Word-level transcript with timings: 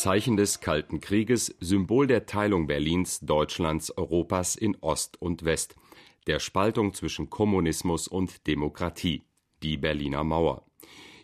Zeichen 0.00 0.38
des 0.38 0.60
Kalten 0.60 1.02
Krieges, 1.02 1.54
Symbol 1.60 2.06
der 2.06 2.24
Teilung 2.24 2.66
Berlins, 2.66 3.20
Deutschlands, 3.20 3.94
Europas 3.98 4.56
in 4.56 4.74
Ost 4.80 5.20
und 5.20 5.44
West, 5.44 5.76
der 6.26 6.40
Spaltung 6.40 6.94
zwischen 6.94 7.28
Kommunismus 7.28 8.08
und 8.08 8.46
Demokratie, 8.46 9.24
die 9.62 9.76
Berliner 9.76 10.24
Mauer. 10.24 10.64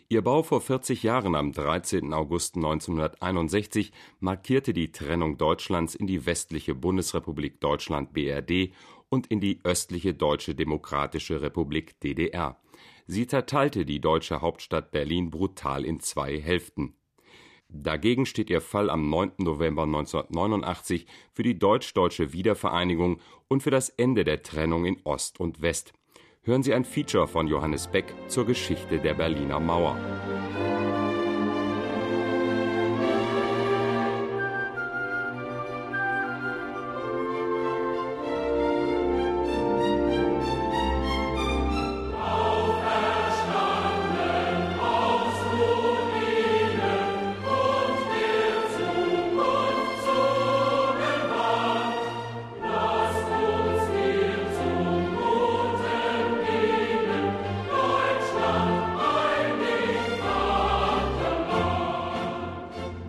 Ihr 0.09 0.21
Bau 0.21 0.43
vor 0.43 0.61
40 0.61 1.01
Jahren 1.01 1.33
am 1.33 1.53
13. 1.53 2.13
August 2.13 2.55
1961 2.55 3.91
markierte 4.19 4.73
die 4.73 4.91
Trennung 4.91 5.39
Deutschlands 5.39 5.95
in 5.95 6.05
die 6.05 6.27
westliche 6.27 6.75
Bundesrepublik 6.75 7.59
Deutschland 7.59 8.13
BRD 8.13 8.73
und 9.09 9.25
in 9.25 9.39
die 9.39 9.59
östliche 9.63 10.13
Deutsche 10.13 10.53
Demokratische 10.53 11.41
Republik 11.41 11.99
DDR. 12.01 12.61
Sie 13.07 13.25
zerteilte 13.25 13.85
die 13.85 14.01
deutsche 14.01 14.41
Hauptstadt 14.41 14.91
Berlin 14.91 15.31
brutal 15.31 15.83
in 15.83 15.99
zwei 15.99 16.39
Hälften. 16.39 16.96
Dagegen 17.69 18.25
steht 18.25 18.49
ihr 18.49 18.61
Fall 18.61 18.89
am 18.89 19.09
9. 19.09 19.33
November 19.39 19.83
1989 19.83 21.05
für 21.33 21.43
die 21.43 21.59
deutsch-deutsche 21.59 22.33
Wiedervereinigung 22.33 23.19
und 23.47 23.61
für 23.61 23.71
das 23.71 23.89
Ende 23.89 24.23
der 24.23 24.41
Trennung 24.41 24.85
in 24.85 24.99
Ost 25.03 25.39
und 25.39 25.61
West. 25.61 25.93
Hören 26.43 26.63
Sie 26.63 26.73
ein 26.73 26.85
Feature 26.85 27.27
von 27.27 27.47
Johannes 27.47 27.87
Beck 27.87 28.05
zur 28.29 28.45
Geschichte 28.45 28.99
der 28.99 29.13
Berliner 29.15 29.59
Mauer. 29.59 29.97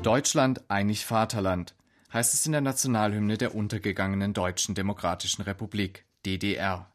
Deutschland 0.09 0.63
einig 0.71 1.05
Vaterland 1.05 1.75
heißt 2.15 2.33
es 2.33 2.47
in 2.47 2.53
der 2.53 2.63
Nationalhymne 2.63 3.37
der 3.37 3.55
untergegangenen 3.55 4.33
Deutschen 4.33 4.75
Demokratischen 4.75 5.43
Republik 5.43 6.07
DDR. 6.25 6.91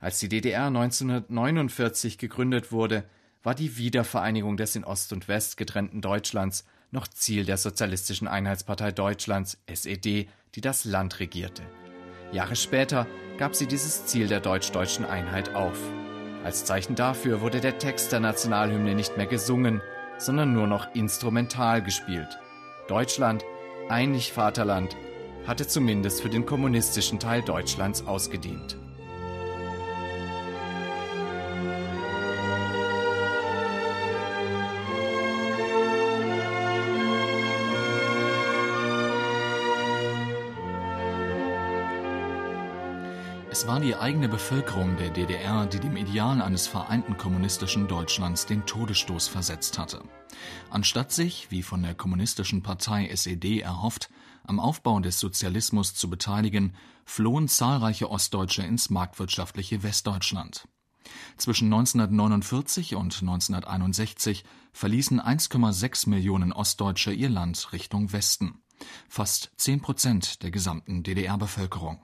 Als 0.00 0.18
die 0.18 0.28
DDR 0.28 0.66
1949 0.66 2.18
gegründet 2.18 2.72
wurde, 2.72 3.04
war 3.44 3.54
die 3.54 3.76
Wiedervereinigung 3.76 4.56
des 4.56 4.74
in 4.74 4.82
Ost 4.82 5.12
und 5.12 5.28
West 5.28 5.56
getrennten 5.56 6.00
Deutschlands 6.00 6.64
noch 6.90 7.06
Ziel 7.06 7.44
der 7.44 7.58
Sozialistischen 7.58 8.26
Einheitspartei 8.26 8.90
Deutschlands 8.90 9.62
SED, 9.66 10.28
die 10.56 10.60
das 10.60 10.84
Land 10.84 11.20
regierte. 11.20 11.62
Jahre 12.32 12.56
später 12.56 13.06
gab 13.36 13.54
sie 13.54 13.68
dieses 13.68 14.06
Ziel 14.06 14.26
der 14.26 14.40
deutsch-deutschen 14.40 15.04
Einheit 15.04 15.54
auf. 15.54 15.78
Als 16.42 16.64
Zeichen 16.64 16.96
dafür 16.96 17.40
wurde 17.40 17.60
der 17.60 17.78
Text 17.78 18.10
der 18.10 18.18
Nationalhymne 18.18 18.96
nicht 18.96 19.16
mehr 19.16 19.26
gesungen, 19.26 19.80
sondern 20.18 20.52
nur 20.52 20.66
noch 20.66 20.92
instrumental 20.96 21.84
gespielt. 21.84 22.40
Deutschland, 22.88 23.44
einig 23.90 24.32
Vaterland, 24.32 24.96
hatte 25.46 25.66
zumindest 25.66 26.22
für 26.22 26.30
den 26.30 26.46
kommunistischen 26.46 27.18
Teil 27.20 27.42
Deutschlands 27.42 28.06
ausgedient. 28.06 28.78
Es 43.58 43.66
war 43.66 43.80
die 43.80 43.96
eigene 43.96 44.28
Bevölkerung 44.28 44.96
der 44.98 45.10
DDR, 45.10 45.66
die 45.66 45.80
dem 45.80 45.96
Ideal 45.96 46.40
eines 46.40 46.68
vereinten 46.68 47.16
kommunistischen 47.16 47.88
Deutschlands 47.88 48.46
den 48.46 48.64
Todesstoß 48.66 49.26
versetzt 49.26 49.80
hatte. 49.80 50.04
Anstatt 50.70 51.10
sich, 51.10 51.50
wie 51.50 51.64
von 51.64 51.82
der 51.82 51.96
kommunistischen 51.96 52.62
Partei 52.62 53.08
SED 53.08 53.58
erhofft, 53.58 54.10
am 54.44 54.60
Aufbau 54.60 55.00
des 55.00 55.18
Sozialismus 55.18 55.92
zu 55.92 56.08
beteiligen, 56.08 56.76
flohen 57.04 57.48
zahlreiche 57.48 58.08
Ostdeutsche 58.08 58.62
ins 58.62 58.90
marktwirtschaftliche 58.90 59.82
Westdeutschland. 59.82 60.68
Zwischen 61.36 61.64
1949 61.64 62.94
und 62.94 63.20
1961 63.22 64.44
verließen 64.70 65.20
1,6 65.20 66.08
Millionen 66.08 66.52
Ostdeutsche 66.52 67.12
ihr 67.12 67.28
Land 67.28 67.72
Richtung 67.72 68.12
Westen, 68.12 68.62
fast 69.08 69.50
10 69.56 69.80
Prozent 69.80 70.44
der 70.44 70.52
gesamten 70.52 71.02
DDR-Bevölkerung. 71.02 72.00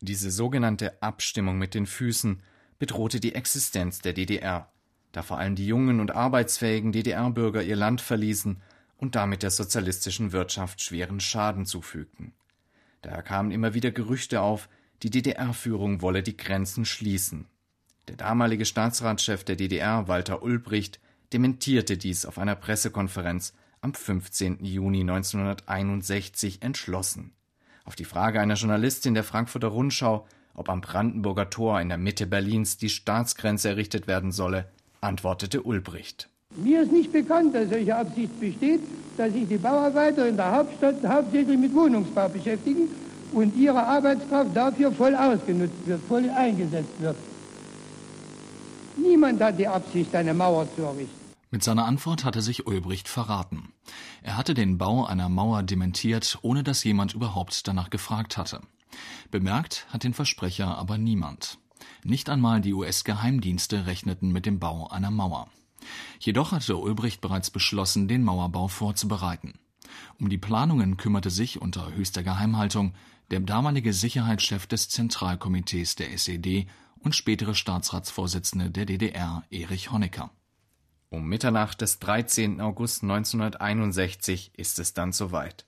Diese 0.00 0.30
sogenannte 0.30 1.02
Abstimmung 1.02 1.58
mit 1.58 1.74
den 1.74 1.86
Füßen 1.86 2.42
bedrohte 2.78 3.18
die 3.18 3.34
Existenz 3.34 4.00
der 4.00 4.12
DDR, 4.12 4.70
da 5.12 5.22
vor 5.22 5.38
allem 5.38 5.56
die 5.56 5.66
jungen 5.66 6.00
und 6.00 6.12
arbeitsfähigen 6.12 6.92
DDR-Bürger 6.92 7.62
ihr 7.62 7.76
Land 7.76 8.00
verließen 8.00 8.62
und 8.96 9.14
damit 9.14 9.42
der 9.42 9.50
sozialistischen 9.50 10.32
Wirtschaft 10.32 10.82
schweren 10.82 11.18
Schaden 11.18 11.66
zufügten. 11.66 12.32
Daher 13.02 13.22
kamen 13.22 13.50
immer 13.50 13.74
wieder 13.74 13.90
Gerüchte 13.90 14.40
auf, 14.40 14.68
die 15.02 15.10
DDR-Führung 15.10 16.02
wolle 16.02 16.22
die 16.22 16.36
Grenzen 16.36 16.84
schließen. 16.84 17.46
Der 18.08 18.16
damalige 18.16 18.64
Staatsratschef 18.64 19.44
der 19.44 19.56
DDR, 19.56 20.08
Walter 20.08 20.42
Ulbricht, 20.42 21.00
dementierte 21.32 21.96
dies 21.96 22.24
auf 22.24 22.38
einer 22.38 22.56
Pressekonferenz 22.56 23.52
am 23.80 23.94
15. 23.94 24.64
Juni 24.64 25.00
1961 25.00 26.62
entschlossen. 26.62 27.32
Auf 27.88 27.96
die 27.96 28.04
Frage 28.04 28.38
einer 28.38 28.52
Journalistin 28.52 29.14
der 29.14 29.24
Frankfurter 29.24 29.68
Rundschau, 29.68 30.26
ob 30.52 30.68
am 30.68 30.82
Brandenburger 30.82 31.48
Tor 31.48 31.80
in 31.80 31.88
der 31.88 31.96
Mitte 31.96 32.26
Berlins 32.26 32.76
die 32.76 32.90
Staatsgrenze 32.90 33.70
errichtet 33.70 34.06
werden 34.06 34.30
solle, 34.30 34.66
antwortete 35.00 35.62
Ulbricht. 35.62 36.28
Mir 36.54 36.82
ist 36.82 36.92
nicht 36.92 37.10
bekannt, 37.10 37.54
dass 37.54 37.70
solche 37.70 37.96
Absicht 37.96 38.38
besteht, 38.38 38.82
dass 39.16 39.32
sich 39.32 39.48
die 39.48 39.56
Bauarbeiter 39.56 40.28
in 40.28 40.36
der 40.36 40.52
Hauptstadt 40.54 40.96
hauptsächlich 41.02 41.58
mit 41.58 41.74
Wohnungsbau 41.74 42.28
beschäftigen 42.28 42.90
und 43.32 43.56
ihre 43.56 43.82
Arbeitskraft 43.82 44.54
dafür 44.54 44.92
voll 44.92 45.14
ausgenutzt 45.14 45.86
wird, 45.86 46.02
voll 46.06 46.28
eingesetzt 46.28 47.00
wird. 47.00 47.16
Niemand 48.98 49.40
hat 49.40 49.58
die 49.58 49.66
Absicht, 49.66 50.14
eine 50.14 50.34
Mauer 50.34 50.68
zu 50.76 50.82
errichten. 50.82 51.27
Mit 51.50 51.64
seiner 51.64 51.86
Antwort 51.86 52.24
hatte 52.24 52.42
sich 52.42 52.66
Ulbricht 52.66 53.08
verraten. 53.08 53.72
Er 54.22 54.36
hatte 54.36 54.52
den 54.52 54.76
Bau 54.76 55.06
einer 55.06 55.28
Mauer 55.30 55.62
dementiert, 55.62 56.38
ohne 56.42 56.62
dass 56.62 56.84
jemand 56.84 57.14
überhaupt 57.14 57.66
danach 57.66 57.88
gefragt 57.88 58.36
hatte. 58.36 58.60
Bemerkt 59.30 59.86
hat 59.90 60.04
den 60.04 60.12
Versprecher 60.12 60.76
aber 60.76 60.98
niemand. 60.98 61.58
Nicht 62.04 62.28
einmal 62.28 62.60
die 62.60 62.74
US-Geheimdienste 62.74 63.86
rechneten 63.86 64.30
mit 64.30 64.44
dem 64.44 64.58
Bau 64.58 64.88
einer 64.88 65.10
Mauer. 65.10 65.48
Jedoch 66.20 66.52
hatte 66.52 66.76
Ulbricht 66.76 67.20
bereits 67.20 67.50
beschlossen, 67.50 68.08
den 68.08 68.24
Mauerbau 68.24 68.68
vorzubereiten. 68.68 69.54
Um 70.20 70.28
die 70.28 70.38
Planungen 70.38 70.96
kümmerte 70.96 71.30
sich 71.30 71.62
unter 71.62 71.92
höchster 71.92 72.22
Geheimhaltung 72.22 72.94
der 73.30 73.40
damalige 73.40 73.92
Sicherheitschef 73.92 74.66
des 74.66 74.88
Zentralkomitees 74.88 75.96
der 75.96 76.12
SED 76.12 76.66
und 77.00 77.14
spätere 77.14 77.54
Staatsratsvorsitzende 77.54 78.70
der 78.70 78.86
DDR, 78.86 79.44
Erich 79.50 79.90
Honecker. 79.90 80.30
Um 81.10 81.26
Mitternacht 81.26 81.80
des 81.80 81.98
13. 82.00 82.60
August 82.60 83.02
1961 83.02 84.52
ist 84.56 84.78
es 84.78 84.92
dann 84.92 85.12
soweit. 85.12 85.64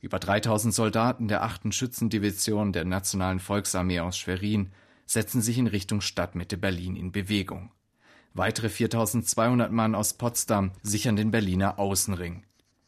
Über 0.00 0.18
3000 0.18 0.74
Soldaten 0.74 1.28
der 1.28 1.44
8. 1.44 1.72
Schützendivision 1.72 2.72
der 2.72 2.84
Nationalen 2.84 3.38
Volksarmee 3.38 4.00
aus 4.00 4.18
Schwerin 4.18 4.72
setzen 5.06 5.40
sich 5.40 5.58
in 5.58 5.68
Richtung 5.68 6.00
Stadtmitte 6.00 6.56
Berlin 6.56 6.96
in 6.96 7.12
Bewegung. 7.12 7.70
Weitere 8.34 8.70
4200 8.70 9.70
Mann 9.70 9.94
aus 9.94 10.14
Potsdam 10.14 10.72
sichern 10.82 11.14
den 11.14 11.30
Berliner 11.30 11.78
Außenring. 11.78 12.42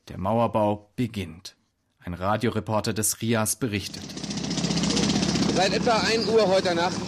Der 0.09 0.19
Mauerbau 0.19 0.91
beginnt. 0.97 1.55
Ein 2.01 2.15
Radioreporter 2.15 2.93
des 2.93 3.21
RIAS 3.21 3.57
berichtet. 3.57 4.03
Seit 5.55 5.73
etwa 5.73 5.97
1 5.99 6.27
Uhr 6.27 6.49
heute 6.49 6.75
Nacht 6.75 7.01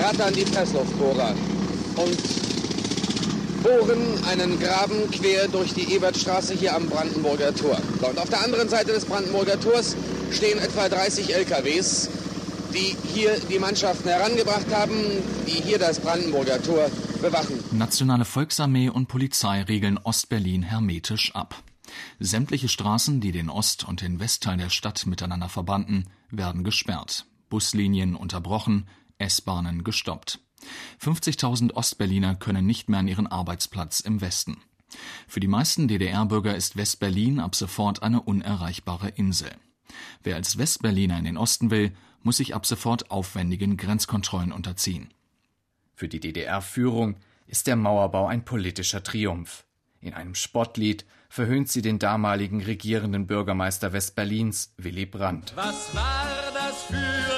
rattern 0.00 0.32
die 0.32 0.44
Pressluftbohrer 0.44 1.34
und 1.96 2.43
bohren 3.64 4.22
einen 4.26 4.60
Graben 4.60 5.10
quer 5.10 5.48
durch 5.48 5.72
die 5.72 5.94
Ebertstraße 5.94 6.52
hier 6.52 6.76
am 6.76 6.86
Brandenburger 6.86 7.54
Tor. 7.54 7.78
Und 8.02 8.18
auf 8.18 8.28
der 8.28 8.44
anderen 8.44 8.68
Seite 8.68 8.92
des 8.92 9.06
Brandenburger 9.06 9.58
Tors 9.58 9.96
stehen 10.30 10.58
etwa 10.58 10.88
30 10.88 11.34
LKWs, 11.34 12.10
die 12.74 12.94
hier 13.14 13.40
die 13.50 13.58
Mannschaften 13.58 14.06
herangebracht 14.10 14.66
haben, 14.70 14.94
die 15.46 15.62
hier 15.62 15.78
das 15.78 15.98
Brandenburger 15.98 16.62
Tor 16.62 16.90
bewachen. 17.22 17.58
Nationale 17.72 18.26
Volksarmee 18.26 18.90
und 18.90 19.08
Polizei 19.08 19.62
regeln 19.62 19.96
Ostberlin 19.96 20.62
hermetisch 20.62 21.34
ab. 21.34 21.62
Sämtliche 22.20 22.68
Straßen, 22.68 23.22
die 23.22 23.32
den 23.32 23.48
Ost- 23.48 23.88
und 23.88 24.02
den 24.02 24.20
Westteil 24.20 24.58
der 24.58 24.68
Stadt 24.68 25.06
miteinander 25.06 25.48
verbanden, 25.48 26.04
werden 26.30 26.64
gesperrt. 26.64 27.24
Buslinien 27.48 28.14
unterbrochen, 28.14 28.88
S-Bahnen 29.16 29.84
gestoppt. 29.84 30.40
50.000 31.00 31.72
Ostberliner 31.72 32.34
können 32.34 32.66
nicht 32.66 32.88
mehr 32.88 33.00
an 33.00 33.08
ihren 33.08 33.26
Arbeitsplatz 33.26 34.00
im 34.00 34.20
Westen. 34.20 34.58
Für 35.26 35.40
die 35.40 35.48
meisten 35.48 35.88
DDR-Bürger 35.88 36.54
ist 36.54 36.76
West-Berlin 36.76 37.40
ab 37.40 37.54
sofort 37.54 38.02
eine 38.02 38.22
unerreichbare 38.22 39.08
Insel. 39.08 39.50
Wer 40.22 40.36
als 40.36 40.58
Westberliner 40.58 41.18
in 41.18 41.24
den 41.24 41.36
Osten 41.36 41.70
will, 41.70 41.92
muss 42.22 42.38
sich 42.38 42.54
ab 42.54 42.66
sofort 42.66 43.10
aufwendigen 43.10 43.76
Grenzkontrollen 43.76 44.52
unterziehen. 44.52 45.12
Für 45.94 46.08
die 46.08 46.20
DDR-Führung 46.20 47.16
ist 47.46 47.66
der 47.66 47.76
Mauerbau 47.76 48.26
ein 48.26 48.44
politischer 48.44 49.02
Triumph. 49.02 49.64
In 50.00 50.14
einem 50.14 50.34
Spottlied 50.34 51.04
verhöhnt 51.28 51.68
sie 51.68 51.82
den 51.82 51.98
damaligen 51.98 52.62
regierenden 52.62 53.26
Bürgermeister 53.26 53.92
Westberlins, 53.92 54.72
Willy 54.76 55.06
Brandt. 55.06 55.52
Was 55.56 55.94
war 55.94 56.26
das 56.54 56.82
für 56.84 57.33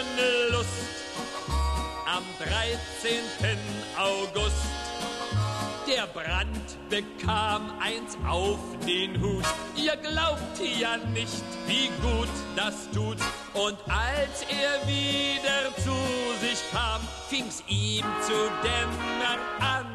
Der 6.27 6.33
Brand 6.33 6.91
bekam 6.91 7.73
eins 7.81 8.17
auf 8.27 8.59
den 8.87 9.21
Hut. 9.21 9.45
Ihr 9.77 9.97
glaubt 9.97 10.59
ja 10.59 10.97
nicht, 11.13 11.45
wie 11.67 11.89
gut 12.03 12.29
das 12.57 12.91
tut. 12.91 13.19
Und 13.55 13.77
als 13.89 14.43
er 14.49 14.87
wieder 14.89 15.75
zu 15.77 15.95
sich 16.41 16.59
kam, 16.73 17.01
fing's 17.29 17.63
ihm 17.69 18.05
zu 18.23 18.33
dämmern 18.63 19.41
an. 19.61 19.87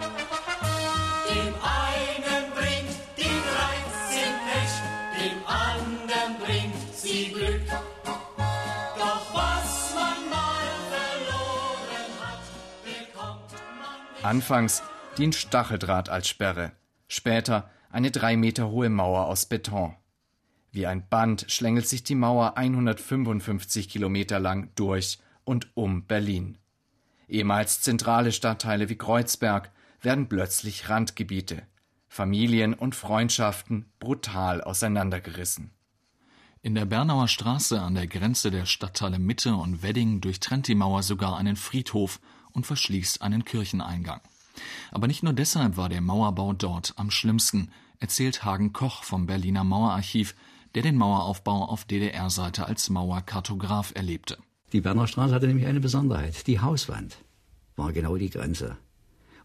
Dem 1.29 1.53
einen 1.55 2.51
bringt 2.53 2.95
die 3.17 3.23
13 3.23 4.33
Pech, 4.47 4.73
dem 5.19 5.45
anderen 5.47 6.39
bringt 6.39 6.95
sie 6.95 7.31
Glück. 7.31 7.61
Anfangs 14.23 14.83
dient 15.17 15.35
Stacheldraht 15.35 16.09
als 16.09 16.27
Sperre, 16.27 16.71
später 17.07 17.69
eine 17.89 18.11
drei 18.11 18.37
Meter 18.37 18.69
hohe 18.69 18.89
Mauer 18.89 19.25
aus 19.25 19.45
Beton. 19.45 19.95
Wie 20.71 20.87
ein 20.87 21.07
Band 21.09 21.45
schlängelt 21.49 21.87
sich 21.87 22.03
die 22.03 22.15
Mauer 22.15 22.57
155 22.57 23.89
Kilometer 23.89 24.39
lang 24.39 24.69
durch 24.75 25.19
und 25.43 25.75
um 25.75 26.05
Berlin. 26.05 26.57
Ehemals 27.27 27.81
zentrale 27.81 28.31
Stadtteile 28.31 28.89
wie 28.89 28.97
Kreuzberg 28.97 29.71
werden 30.01 30.27
plötzlich 30.29 30.89
Randgebiete. 30.89 31.63
Familien 32.07 32.73
und 32.73 32.95
Freundschaften 32.95 33.85
brutal 33.99 34.61
auseinandergerissen. 34.61 35.71
In 36.61 36.75
der 36.75 36.85
Bernauer 36.85 37.27
Straße 37.27 37.81
an 37.81 37.95
der 37.95 38.07
Grenze 38.07 38.51
der 38.51 38.65
Stadtteile 38.65 39.17
Mitte 39.17 39.55
und 39.55 39.81
Wedding 39.81 40.21
durchtrennt 40.21 40.67
die 40.67 40.75
Mauer 40.75 41.03
sogar 41.03 41.37
einen 41.37 41.55
Friedhof 41.55 42.19
und 42.51 42.65
verschließt 42.65 43.21
einen 43.21 43.45
Kircheneingang. 43.45 44.21
Aber 44.91 45.07
nicht 45.07 45.23
nur 45.23 45.33
deshalb 45.33 45.77
war 45.77 45.89
der 45.89 46.01
Mauerbau 46.01 46.53
dort 46.53 46.93
am 46.97 47.11
schlimmsten, 47.11 47.69
erzählt 47.99 48.43
Hagen 48.43 48.73
Koch 48.73 49.03
vom 49.03 49.25
Berliner 49.25 49.63
Mauerarchiv, 49.63 50.35
der 50.75 50.83
den 50.83 50.95
Maueraufbau 50.95 51.65
auf 51.65 51.85
DDR-Seite 51.85 52.65
als 52.67 52.89
Mauerkartograf 52.89 53.91
erlebte. 53.95 54.37
Die 54.73 54.81
Berner 54.81 55.07
Straße 55.07 55.33
hatte 55.33 55.47
nämlich 55.47 55.67
eine 55.67 55.81
Besonderheit. 55.81 56.47
Die 56.47 56.59
Hauswand 56.59 57.17
war 57.75 57.91
genau 57.91 58.15
die 58.15 58.29
Grenze. 58.29 58.77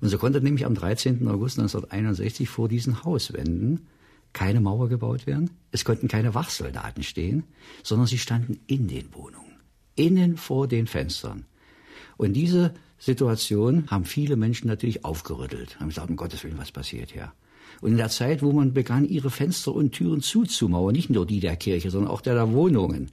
Und 0.00 0.08
so 0.08 0.18
konnte 0.18 0.40
nämlich 0.40 0.66
am 0.66 0.74
13. 0.74 1.26
August 1.28 1.58
1961 1.58 2.48
vor 2.48 2.68
diesen 2.68 3.04
Hauswänden 3.04 3.86
keine 4.32 4.60
Mauer 4.60 4.88
gebaut 4.88 5.26
werden. 5.26 5.50
Es 5.72 5.84
konnten 5.84 6.08
keine 6.08 6.34
Wachsoldaten 6.34 7.02
stehen, 7.02 7.44
sondern 7.82 8.06
sie 8.06 8.18
standen 8.18 8.60
in 8.66 8.86
den 8.86 9.14
Wohnungen, 9.14 9.56
innen 9.94 10.36
vor 10.36 10.68
den 10.68 10.86
Fenstern. 10.86 11.46
Und 12.18 12.34
diese 12.34 12.74
Situation 12.98 13.90
haben 13.90 14.04
viele 14.04 14.36
Menschen 14.36 14.68
natürlich 14.68 15.04
aufgerüttelt, 15.04 15.78
haben 15.78 15.88
gesagt, 15.88 16.10
um 16.10 16.16
Gottes 16.16 16.42
Willen, 16.44 16.58
was 16.58 16.72
passiert 16.72 17.12
hier? 17.12 17.32
Und 17.80 17.92
in 17.92 17.96
der 17.98 18.08
Zeit, 18.08 18.42
wo 18.42 18.52
man 18.52 18.72
begann, 18.72 19.04
ihre 19.04 19.30
Fenster 19.30 19.74
und 19.74 19.92
Türen 19.92 20.22
zuzumauern, 20.22 20.94
nicht 20.94 21.10
nur 21.10 21.26
die 21.26 21.40
der 21.40 21.56
Kirche, 21.56 21.90
sondern 21.90 22.10
auch 22.10 22.20
der 22.20 22.34
der 22.34 22.52
Wohnungen, 22.52 23.10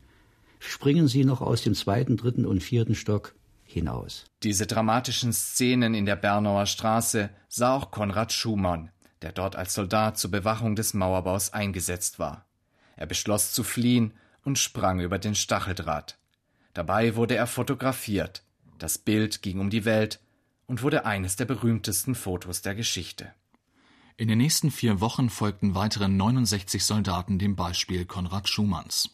springen 0.59 1.07
sie 1.07 1.25
noch 1.25 1.41
aus 1.41 1.63
dem 1.63 1.75
zweiten, 1.75 2.15
dritten 2.15 2.45
und 2.45 2.63
vierten 2.63 2.95
Stock 2.95 3.35
hinaus. 3.65 4.25
Diese 4.44 4.68
dramatischen 4.68 5.33
Szenen 5.33 5.94
in 5.94 6.06
der 6.06 6.15
Bernauer 6.15 6.65
Straße 6.65 7.29
sah 7.50 7.75
auch 7.75 7.91
Konrad 7.91 8.31
Schumann, 8.31 8.89
der 9.21 9.31
dort 9.31 9.56
als 9.56 9.74
Soldat 9.74 10.18
zur 10.18 10.31
Bewachung 10.31 10.75
des 10.75 10.94
Mauerbaus 10.94 11.51
eingesetzt 11.51 12.19
war. 12.19 12.45
Er 12.95 13.07
beschloss 13.07 13.51
zu 13.51 13.63
fliehen 13.63 14.13
und 14.45 14.59
sprang 14.59 15.00
über 15.00 15.18
den 15.18 15.36
Stacheldraht. 15.36 16.18
Dabei 16.74 17.15
wurde 17.15 17.36
er 17.36 17.47
fotografiert. 17.47 18.44
Das 18.80 18.98
Bild 18.98 19.42
ging 19.42 19.60
um 19.60 19.70
die 19.70 19.86
Welt 19.86 20.20
und 20.68 20.81
wurde 20.81 21.06
eines 21.06 21.36
der 21.36 21.46
berühmtesten 21.46 22.16
Fotos 22.16 22.62
der 22.62 22.75
Geschichte. 22.75 23.34
In 24.16 24.28
den 24.28 24.38
nächsten 24.38 24.72
vier 24.72 25.02
Wochen 25.02 25.30
folgten 25.30 25.75
weitere 25.75 26.08
69 26.08 26.84
Soldaten 26.84 27.40
dem 27.40 27.56
Beispiel 27.56 28.06
Konrad 28.06 28.48
Schumanns. 28.48 29.10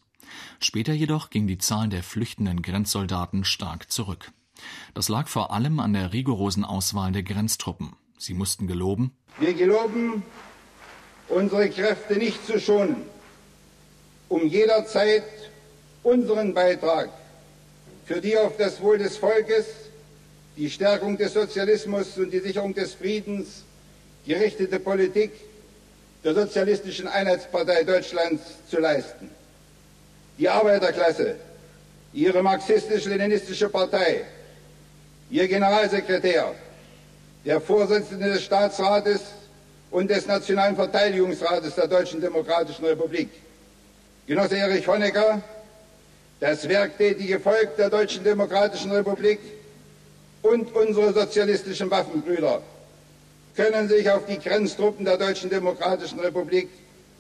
Später 0.60 0.94
jedoch 0.94 1.30
ging 1.30 1.48
die 1.48 1.58
Zahl 1.58 1.90
der 1.90 2.04
flüchtenden 2.04 2.62
Grenzsoldaten 2.62 3.46
stark 3.46 3.92
zurück. 3.92 4.32
Das 4.94 5.08
lag 5.10 5.28
vor 5.28 5.52
allem 5.52 5.80
an 5.80 5.94
der 5.94 6.12
rigorosen 6.12 6.66
Auswahl 6.66 7.12
der 7.12 7.24
Grenztruppen. 7.24 7.96
Sie 8.18 8.34
mussten 8.34 8.68
geloben, 8.68 9.14
Wir 9.40 9.54
geloben, 9.54 10.24
unsere 11.30 11.70
Kräfte 11.70 12.18
nicht 12.18 12.46
zu 12.46 12.60
schonen, 12.60 12.98
um 14.28 14.46
jederzeit 14.46 15.24
unseren 16.04 16.54
Beitrag 16.54 17.10
für 18.10 18.20
die 18.20 18.36
auf 18.36 18.58
das 18.58 18.82
Wohl 18.82 18.98
des 18.98 19.18
Volkes, 19.18 19.68
die 20.58 20.68
Stärkung 20.68 21.16
des 21.16 21.32
Sozialismus 21.32 22.18
und 22.18 22.32
die 22.32 22.40
Sicherung 22.40 22.74
des 22.74 22.96
Friedens 22.96 23.64
gerichtete 24.26 24.80
Politik 24.80 25.32
der 26.24 26.34
Sozialistischen 26.34 27.08
Einheitspartei 27.08 27.84
Deutschlands 27.84 28.42
zu 28.68 28.80
leisten. 28.80 29.30
Die 30.40 30.50
Arbeiterklasse, 30.50 31.36
ihre 32.12 32.42
marxistisch-leninistische 32.42 33.70
Partei, 33.70 34.26
ihr 35.30 35.48
Generalsekretär, 35.48 36.56
der 37.46 37.62
Vorsitzende 37.62 38.34
des 38.34 38.42
Staatsrates 38.42 39.22
und 39.92 40.10
des 40.10 40.26
Nationalen 40.26 40.76
Verteidigungsrates 40.76 41.76
der 41.76 41.86
Deutschen 41.86 42.20
Demokratischen 42.20 42.86
Republik, 42.86 43.30
Genosse 44.26 44.58
Erich 44.58 44.88
Honecker, 44.88 45.44
das 46.40 46.68
werktätige 46.68 47.40
Volk 47.40 47.76
der 47.78 47.90
Deutschen 47.90 48.24
Demokratischen 48.24 48.92
Republik 48.92 49.40
und 50.42 50.74
unsere 50.74 51.14
sozialistischen 51.14 51.92
Waffenbrüder 51.92 52.62
können 53.56 53.90
sich 53.90 54.10
auf 54.10 54.26
die 54.26 54.40
Grenztruppen 54.40 55.04
der 55.04 55.18
Deutschen 55.18 55.50
Demokratischen 55.50 56.20
Republik 56.20 56.70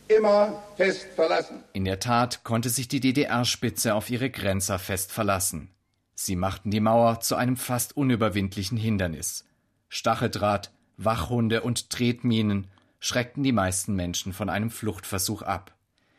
immer 0.07 0.63
fest 0.77 1.07
verlassen. 1.15 1.63
In 1.73 1.85
der 1.85 1.99
Tat 1.99 2.43
konnte 2.43 2.69
sich 2.69 2.87
die 2.87 3.01
DDR-Spitze 3.01 3.93
auf 3.93 4.09
ihre 4.09 4.29
Grenzer 4.29 4.79
fest 4.79 5.11
verlassen. 5.11 5.69
Sie 6.15 6.35
machten 6.35 6.71
die 6.71 6.79
Mauer 6.79 7.19
zu 7.19 7.35
einem 7.35 7.57
fast 7.57 7.95
unüberwindlichen 7.95 8.77
Hindernis. 8.77 9.45
Stacheldraht, 9.89 10.71
Wachhunde 10.97 11.61
und 11.61 11.89
Tretminen 11.89 12.67
schreckten 12.99 13.43
die 13.43 13.51
meisten 13.51 13.95
Menschen 13.95 14.33
von 14.33 14.49
einem 14.49 14.69
Fluchtversuch 14.69 15.41
ab. 15.41 15.73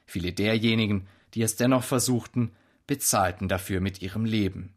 Viele 0.06 0.32
derjenigen, 0.32 1.06
die 1.34 1.42
es 1.42 1.56
dennoch 1.56 1.84
versuchten, 1.84 2.52
bezahlten 2.90 3.46
dafür 3.46 3.80
mit 3.80 4.02
ihrem 4.02 4.24
Leben. 4.24 4.74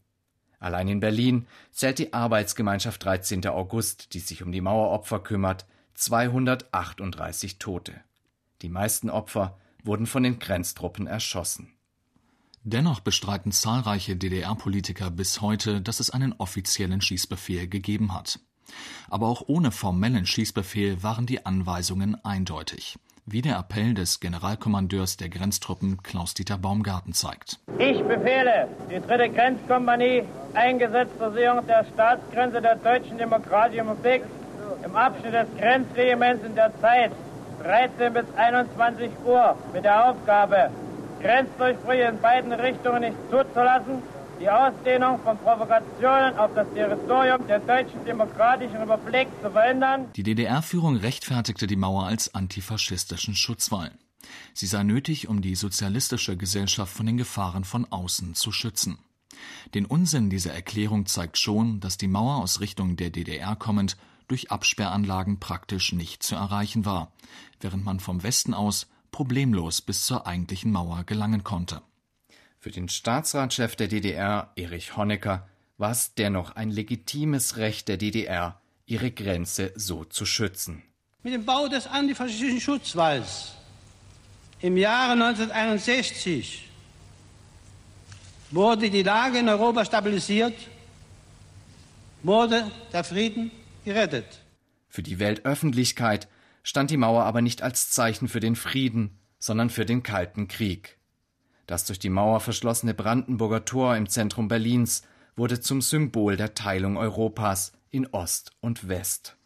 Allein 0.59 0.87
in 0.87 0.99
Berlin 0.99 1.47
zählt 1.71 1.97
die 1.97 2.13
Arbeitsgemeinschaft 2.13 3.03
13. 3.03 3.47
August, 3.47 4.13
die 4.13 4.19
sich 4.19 4.43
um 4.43 4.51
die 4.51 4.61
Maueropfer 4.61 5.17
kümmert, 5.17 5.65
238 5.95 7.57
Tote. 7.57 7.95
Die 8.61 8.69
meisten 8.69 9.09
Opfer 9.09 9.57
wurden 9.83 10.05
von 10.05 10.21
den 10.21 10.37
Grenztruppen 10.37 11.07
erschossen. 11.07 11.73
Dennoch 12.61 12.99
bestreiten 12.99 13.51
zahlreiche 13.51 14.15
DDR-Politiker 14.15 15.09
bis 15.09 15.41
heute, 15.41 15.81
dass 15.81 15.99
es 15.99 16.11
einen 16.11 16.33
offiziellen 16.33 17.01
Schießbefehl 17.01 17.67
gegeben 17.67 18.13
hat. 18.13 18.39
Aber 19.09 19.25
auch 19.25 19.41
ohne 19.47 19.71
formellen 19.71 20.27
Schießbefehl 20.27 21.01
waren 21.01 21.25
die 21.25 21.47
Anweisungen 21.47 22.23
eindeutig, 22.23 22.99
wie 23.25 23.41
der 23.41 23.57
Appell 23.57 23.93
des 23.93 24.19
Generalkommandeurs 24.19 25.17
der 25.17 25.29
Grenztruppen 25.29 26.03
Klaus-Dieter 26.03 26.57
Baumgarten 26.57 27.13
zeigt. 27.13 27.59
Ich 27.79 28.01
befehle 28.03 28.67
die 28.89 28.99
dritte 28.99 29.29
Grenzkompanie, 29.29 30.23
eingesetzt 30.53 31.13
zur 31.17 31.31
Sicherung 31.31 31.65
der 31.65 31.85
Staatsgrenze 31.93 32.61
der 32.61 32.75
Deutschen 32.75 33.17
Demokratischen 33.17 33.87
Republik 33.87 34.23
im 34.83 34.95
Abschnitt 34.95 35.33
des 35.33 35.47
Grenzregiments 35.57 36.45
in 36.45 36.55
der 36.55 36.71
Zeit 36.81 37.11
13 37.63 38.13
bis 38.13 38.25
21 38.35 39.09
Uhr 39.25 39.55
mit 39.73 39.85
der 39.85 40.09
Aufgabe, 40.09 40.69
Grenzdurchbrüche 41.21 42.03
in 42.03 42.19
beiden 42.19 42.51
Richtungen 42.51 43.01
nicht 43.01 43.15
zuzulassen, 43.31 44.01
die 44.43 44.49
Ausdehnung 44.49 45.21
von 45.23 45.37
Provokationen 45.37 46.37
auf 46.37 46.53
das 46.53 46.67
Territorium 46.73 47.47
der 47.47 47.59
Deutschen 47.59 48.03
Demokratischen 48.03 48.75
Republik 48.75 49.29
zu 49.41 49.49
verhindern. 49.49 50.11
Die 50.17 50.23
DDR-Führung 50.23 50.97
rechtfertigte 50.97 51.65
die 51.65 51.77
Mauer 51.77 52.07
als 52.07 52.35
antifaschistischen 52.35 53.35
Schutzwall. 53.35 53.91
Sie 54.53 54.67
sei 54.67 54.83
nötig, 54.83 55.29
um 55.29 55.41
die 55.41 55.55
sozialistische 55.55 56.35
Gesellschaft 56.35 56.93
von 56.93 57.05
den 57.05 57.15
Gefahren 57.15 57.63
von 57.63 57.85
außen 57.89 58.35
zu 58.35 58.51
schützen. 58.51 58.97
Den 59.73 59.85
Unsinn 59.85 60.29
dieser 60.29 60.53
Erklärung 60.53 61.05
zeigt 61.05 61.37
schon, 61.37 61.79
dass 61.79 61.97
die 61.97 62.09
Mauer 62.09 62.43
aus 62.43 62.59
Richtung 62.59 62.97
der 62.97 63.11
DDR 63.11 63.55
kommend 63.55 63.95
durch 64.27 64.51
Absperranlagen 64.51 65.39
praktisch 65.39 65.93
nicht 65.93 66.21
zu 66.21 66.35
erreichen 66.35 66.83
war, 66.83 67.13
während 67.61 67.85
man 67.85 68.01
vom 68.01 68.23
Westen 68.23 68.53
aus 68.53 68.87
problemlos 69.11 69.81
bis 69.81 70.05
zur 70.05 70.27
eigentlichen 70.27 70.73
Mauer 70.73 71.05
gelangen 71.05 71.45
konnte. 71.45 71.81
Für 72.63 72.71
den 72.71 72.87
Staatsratschef 72.87 73.75
der 73.75 73.89
DDR, 73.89 74.53
Erich 74.55 74.95
Honecker, 74.95 75.45
war 75.77 75.91
es 75.91 76.13
dennoch 76.15 76.55
ein 76.55 76.69
legitimes 76.69 77.57
Recht 77.57 77.89
der 77.89 77.97
DDR, 77.97 78.57
ihre 78.85 79.11
Grenze 79.11 79.73
so 79.75 80.05
zu 80.05 80.25
schützen. 80.25 80.81
Mit 81.23 81.33
dem 81.33 81.43
Bau 81.43 81.67
des 81.67 81.87
antifaschistischen 81.87 82.61
Schutzwalls 82.61 83.55
im 84.61 84.77
Jahre 84.77 85.11
1961 85.11 86.69
wurde 88.51 88.89
die 88.89 89.03
Lage 89.03 89.39
in 89.39 89.49
Europa 89.49 89.83
stabilisiert, 89.83 90.55
wurde 92.21 92.71
der 92.93 93.03
Frieden 93.03 93.51
gerettet. 93.83 94.39
Für 94.87 95.03
die 95.03 95.19
Weltöffentlichkeit 95.19 96.29
stand 96.63 96.91
die 96.91 96.97
Mauer 96.97 97.25
aber 97.25 97.41
nicht 97.41 97.61
als 97.61 97.91
Zeichen 97.91 98.29
für 98.29 98.39
den 98.39 98.55
Frieden, 98.55 99.19
sondern 99.37 99.69
für 99.69 99.83
den 99.85 100.01
Kalten 100.01 100.47
Krieg. 100.47 100.97
Das 101.73 101.85
durch 101.85 101.97
die 101.97 102.11
Mauer 102.11 102.39
verschlossene 102.39 102.93
Brandenburger 102.93 103.65
Tor 103.65 103.97
im 103.97 104.07
Zentrum 104.07 104.47
Berlins 104.47 105.01
wurde 105.35 105.59
zum 105.59 105.81
Symbol 105.81 106.37
der 106.37 106.53
Teilung 106.53 106.97
Europas 106.97 107.71
in 107.89 108.05
Ost 108.05 108.51
und 108.59 108.87
West. 108.89 109.37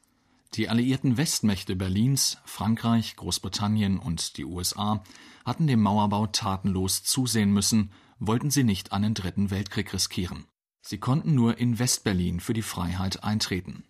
Die 0.56 0.68
alliierten 0.68 1.16
Westmächte 1.16 1.78
Berlins, 1.78 2.38
Frankreich, 2.44 3.16
Großbritannien 3.16 3.98
und 3.98 4.36
die 4.36 4.44
USA 4.44 5.06
hatten 5.46 5.68
dem 5.68 5.82
Mauerbau 5.82 6.28
tatenlos 6.28 7.02
zusehen 7.02 7.54
müssen, 7.54 7.94
wollten 8.20 8.52
sie 8.52 8.66
nicht 8.66 8.92
einen 8.92 9.14
dritten 9.14 9.50
Weltkrieg 9.50 9.94
riskieren. 9.94 10.48
Sie 10.82 10.98
konnten 10.98 11.34
nur 11.34 11.58
in 11.58 11.80
Westberlin 11.80 12.42
für 12.42 12.52
die 12.52 12.62
Freiheit 12.62 13.24
eintreten. 13.24 13.86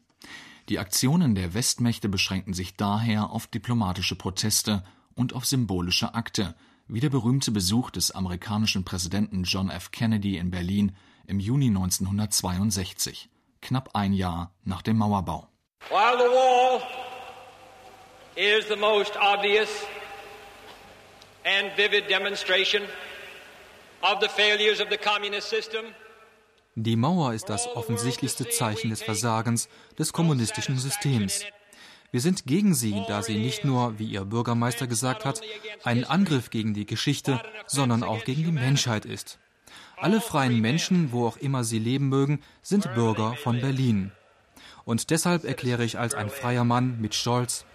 Die 0.69 0.77
Aktionen 0.77 1.33
der 1.33 1.55
Westmächte 1.55 2.07
beschränkten 2.07 2.53
sich 2.53 2.75
daher 2.75 3.31
auf 3.31 3.47
diplomatische 3.47 4.15
Proteste 4.15 4.83
und 5.15 5.33
auf 5.33 5.47
symbolische 5.47 6.13
Akte, 6.13 6.53
wie 6.87 6.99
der 6.99 7.09
berühmte 7.09 7.51
Besuch 7.51 7.91
des 7.91 8.11
amerikanischen 8.11 8.83
Präsidenten 8.85 9.43
John 9.43 9.69
F. 9.69 9.91
Kennedy 9.91 10.37
in 10.37 10.51
Berlin 10.51 10.95
im 11.27 11.39
Juni 11.39 11.67
1962, 11.67 13.29
knapp 13.61 13.89
ein 13.93 14.13
Jahr 14.13 14.53
nach 14.63 14.81
dem 14.81 14.97
Mauerbau. 14.97 15.47
While 15.89 16.17
the 16.17 16.29
wall 16.29 16.81
is 18.35 18.65
the 18.67 18.75
most 18.75 19.13
obvious 19.17 19.69
and 21.43 21.71
vivid 21.77 22.09
demonstration 22.09 22.83
of 24.01 24.19
the 24.21 24.29
failures 24.29 24.79
of 24.79 24.87
the 24.89 24.97
communist 24.97 25.49
system, 25.49 25.85
die 26.79 26.95
Mauer 26.95 27.33
ist 27.33 27.49
das 27.49 27.67
offensichtlichste 27.75 28.49
Zeichen 28.49 28.91
des 28.91 29.01
Versagens 29.01 29.67
des 29.97 30.13
kommunistischen 30.13 30.77
Systems. 30.77 31.43
Wir 32.11 32.21
sind 32.21 32.45
gegen 32.45 32.73
sie, 32.73 33.03
da 33.07 33.21
sie 33.21 33.37
nicht 33.37 33.65
nur, 33.65 33.99
wie 33.99 34.05
ihr 34.05 34.23
Bürgermeister 34.23 34.87
gesagt 34.87 35.25
hat, 35.25 35.41
ein 35.83 36.05
Angriff 36.05 36.49
gegen 36.49 36.73
die 36.73 36.85
Geschichte, 36.85 37.41
sondern 37.65 38.03
auch 38.03 38.23
gegen 38.23 38.43
die 38.43 38.51
Menschheit 38.51 39.05
ist. 39.05 39.39
Alle 39.97 40.21
freien 40.21 40.59
Menschen, 40.61 41.11
wo 41.11 41.27
auch 41.27 41.37
immer 41.37 41.63
sie 41.63 41.79
leben 41.79 42.07
mögen, 42.07 42.41
sind 42.61 42.93
Bürger 42.93 43.35
von 43.35 43.59
Berlin. 43.59 44.11
Und 44.85 45.09
deshalb 45.09 45.43
erkläre 45.43 45.83
ich 45.83 45.99
als 45.99 46.13
ein 46.13 46.29
freier 46.29 46.63
Mann 46.63 47.01
mit 47.01 47.13
Stolz, 47.13 47.65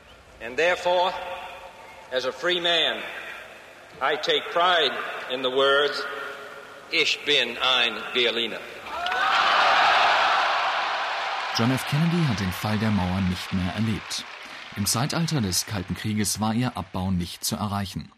and 0.45 0.57
therefore, 0.57 1.12
as 2.11 2.25
a 2.25 2.33
free 2.33 2.61
man, 2.61 2.99
I 4.01 4.17
take 4.17 4.43
pride 4.53 4.93
in 5.31 5.43
the 5.43 5.51
words, 5.51 6.03
Ich 6.95 7.19
bin 7.25 7.57
ein 7.57 7.95
Berliner. 8.12 8.61
John 11.54 11.71
F. 11.71 11.87
Kennedy 11.87 12.25
hat 12.28 12.40
den 12.40 12.50
Fall 12.50 12.78
der 12.78 12.90
Mauer 12.90 13.21
nicht 13.21 13.52
mehr 13.52 13.75
erlebt. 13.75 14.25
Im 14.75 14.87
Zeitalter 14.87 15.42
des 15.42 15.66
Kalten 15.66 15.94
Krieges 15.94 16.40
war 16.40 16.54
ihr 16.54 16.78
Abbau 16.78 17.11
nicht 17.11 17.44
zu 17.44 17.56
erreichen. 17.56 18.11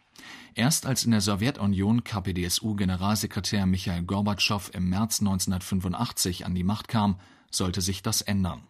Erst 0.54 0.86
als 0.86 1.04
in 1.04 1.10
der 1.10 1.20
Sowjetunion 1.20 2.04
KPDSU-Generalsekretär 2.04 3.66
Michail 3.66 4.04
Gorbatschow 4.04 4.70
im 4.72 4.88
März 4.88 5.18
1985 5.18 6.46
an 6.46 6.54
die 6.54 6.62
Macht 6.62 6.86
kam, 6.86 7.18
sollte 7.50 7.80
sich 7.80 8.04
das 8.04 8.22
ändern. 8.22 8.68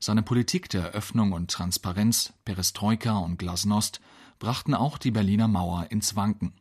Seine 0.00 0.24
Politik 0.24 0.68
der 0.68 0.90
Öffnung 0.90 1.30
und 1.30 1.52
Transparenz, 1.52 2.32
Perestroika 2.44 3.18
und 3.18 3.38
Glasnost 3.38 4.00
brachten 4.40 4.74
auch 4.74 4.98
die 4.98 5.12
Berliner 5.12 5.46
Mauer 5.46 5.86
ins 5.90 6.16
Wanken. 6.16 6.54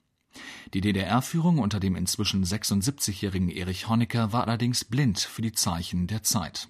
Die 0.75 0.81
DDR-Führung 0.81 1.57
unter 1.57 1.79
dem 1.79 1.95
inzwischen 1.95 2.45
76-jährigen 2.45 3.49
Erich 3.49 3.89
Honecker 3.89 4.31
war 4.31 4.43
allerdings 4.47 4.85
blind 4.85 5.19
für 5.19 5.41
die 5.41 5.53
Zeichen 5.53 6.05
der 6.05 6.21
Zeit. 6.21 6.69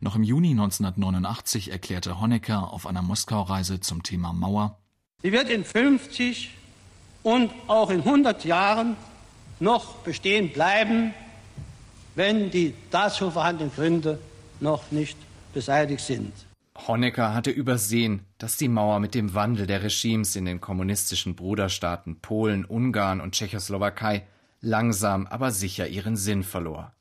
Noch 0.00 0.16
im 0.16 0.22
Juni 0.22 0.50
1989 0.50 1.70
erklärte 1.70 2.20
Honecker 2.20 2.72
auf 2.72 2.86
einer 2.86 3.02
Moskau-Reise 3.02 3.80
zum 3.80 4.02
Thema 4.02 4.32
Mauer, 4.32 4.80
Sie 5.22 5.32
wird 5.32 5.50
in 5.50 5.64
50 5.64 6.50
und 7.22 7.50
auch 7.66 7.90
in 7.90 8.00
100 8.00 8.44
Jahren 8.46 8.96
noch 9.58 9.96
bestehen 9.96 10.50
bleiben, 10.50 11.12
wenn 12.14 12.50
die 12.50 12.74
dazu 12.90 13.30
vorhandenen 13.30 13.72
Gründe 13.74 14.18
noch 14.60 14.90
nicht 14.90 15.18
beseitigt 15.52 16.02
sind. 16.02 16.32
Honecker 16.88 17.34
hatte 17.34 17.50
übersehen, 17.50 18.20
dass 18.38 18.56
die 18.56 18.68
Mauer 18.68 19.00
mit 19.00 19.14
dem 19.14 19.34
Wandel 19.34 19.66
der 19.66 19.82
Regimes 19.82 20.36
in 20.36 20.46
den 20.46 20.62
kommunistischen 20.62 21.34
Bruderstaaten 21.36 22.20
Polen, 22.20 22.64
Ungarn 22.64 23.20
und 23.20 23.34
Tschechoslowakei 23.34 24.26
langsam 24.62 25.26
aber 25.26 25.50
sicher 25.50 25.86
ihren 25.88 26.16
Sinn 26.16 26.42
verlor. 26.42 26.92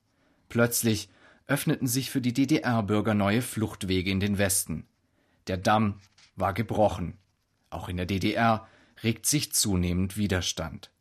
Plötzlich 0.50 1.08
öffneten 1.50 1.88
sich 1.88 2.12
für 2.12 2.22
die 2.22 2.34
DDR-Bürger 2.34 3.16
neue 3.16 3.42
Fluchtwege 3.42 4.12
in 4.12 4.20
den 4.20 4.38
Westen. 4.38 4.86
Der 5.48 5.58
Damm 5.58 5.96
war 6.36 6.54
gebrochen. 6.54 7.18
Auch 7.72 7.90
in 7.90 7.98
der 7.98 8.06
DDR 8.06 8.68
regt 9.04 9.26
sich 9.26 9.52
zunehmend 9.52 10.16
Widerstand. 10.16 10.92